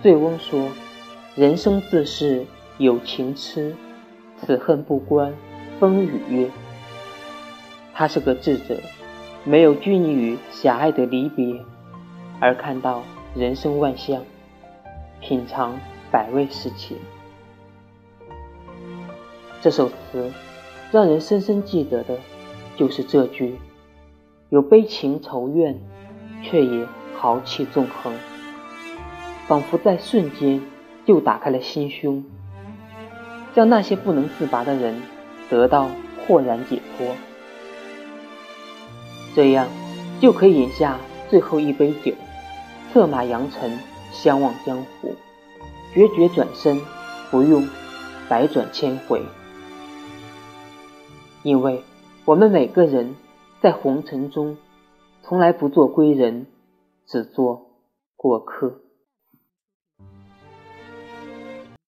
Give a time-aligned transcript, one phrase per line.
[0.00, 0.68] 醉翁说
[1.34, 2.46] ：“人生自是
[2.78, 3.74] 有情痴，
[4.36, 5.34] 此恨不关
[5.80, 6.48] 风雨月。”
[7.92, 8.76] 他是个智者，
[9.42, 11.60] 没有拘泥于狭隘的离别，
[12.38, 13.02] 而看到
[13.34, 14.22] 人生万象，
[15.20, 15.76] 品尝
[16.12, 16.96] 百味事情。
[19.60, 20.32] 这首词
[20.92, 22.16] 让人深深记得的，
[22.76, 23.58] 就是这句：
[24.50, 25.76] 有悲情仇怨，
[26.44, 26.86] 却也
[27.16, 28.12] 豪气纵横。
[29.48, 30.60] 仿佛在瞬间
[31.06, 32.22] 就打开了心胸，
[33.54, 35.00] 将那些不能自拔的人
[35.48, 35.88] 得到
[36.20, 37.06] 豁然解脱。
[39.34, 39.66] 这样
[40.20, 40.98] 就可以饮下
[41.30, 42.12] 最后一杯酒，
[42.92, 43.78] 策马扬尘，
[44.12, 45.14] 相忘江湖，
[45.94, 46.78] 决绝转身，
[47.30, 47.66] 不用
[48.28, 49.22] 百转千回。
[51.42, 51.82] 因为
[52.26, 53.16] 我们每个人
[53.62, 54.58] 在红尘中，
[55.22, 56.46] 从来不做归人，
[57.06, 57.70] 只做
[58.14, 58.82] 过客。